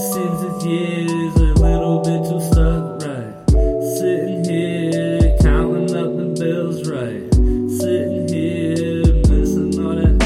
[0.00, 3.34] since it's years, a little bit too stuck, right?
[3.98, 7.28] Sitting here, counting up the bills, right?
[7.78, 10.16] Sitting here, missing all that.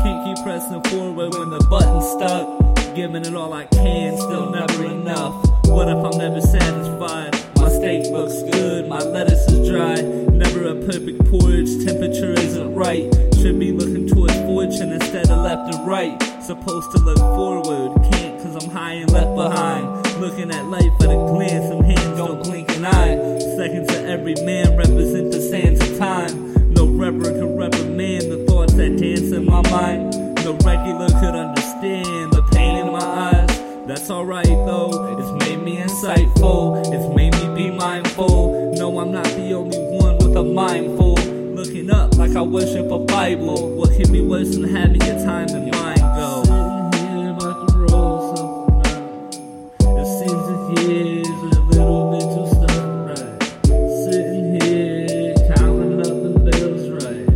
[0.00, 2.96] Keep, keep pressing forward when the button's stuck.
[2.96, 5.34] Giving it all I can, still never enough.
[5.66, 7.34] What if I'm never satisfied?
[7.56, 10.00] My steak looks good, my lettuce is dry.
[10.00, 13.12] Never a perfect porridge, temperature isn't right.
[13.36, 16.31] Should be looking towards fortune instead of left and right.
[16.42, 20.20] Supposed to look forward, can't cause I'm high and left behind.
[20.20, 23.38] Looking at life at a glance, some hands don't blink an eye.
[23.56, 26.74] Seconds of every man represent the sands of time.
[26.74, 30.14] No reverend could reprimand the thoughts that dance in my mind.
[30.44, 33.86] No regular could understand the pain in my eyes.
[33.86, 38.74] That's alright though, it's made me insightful, it's made me be mindful.
[38.74, 41.14] No, I'm not the only one with a mindful.
[41.54, 43.76] Looking up like I worship a Bible.
[43.76, 45.91] What could be worse than having your time and mind
[50.78, 53.36] a little bit too stuck right.
[54.04, 57.26] Sitting here counting up the bills right.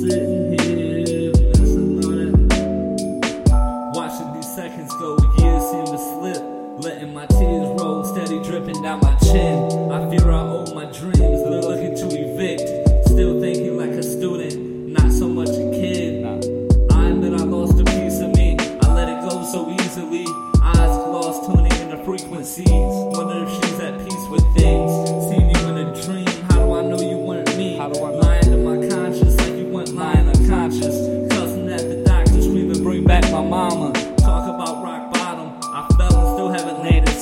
[0.00, 2.32] Sitting here missing all that.
[3.94, 6.42] Watching these seconds go, years seem to slip.
[6.78, 9.90] Letting my tears roll, steady dripping down my chin.
[9.90, 12.05] I fear I owe my dreams, looking to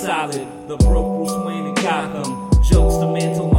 [0.05, 0.69] solid.
[0.69, 2.50] The broke Bruce Wayne and Gotham.
[2.62, 3.53] Jokes to mantle